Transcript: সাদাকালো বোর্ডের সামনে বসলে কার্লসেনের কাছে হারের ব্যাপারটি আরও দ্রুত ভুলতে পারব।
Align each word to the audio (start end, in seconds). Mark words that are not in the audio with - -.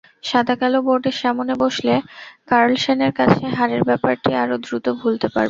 সাদাকালো 0.23 0.79
বোর্ডের 0.85 1.17
সামনে 1.21 1.53
বসলে 1.63 1.93
কার্লসেনের 2.49 3.11
কাছে 3.19 3.43
হারের 3.57 3.83
ব্যাপারটি 3.89 4.29
আরও 4.41 4.55
দ্রুত 4.65 4.85
ভুলতে 4.99 5.27
পারব। 5.27 5.39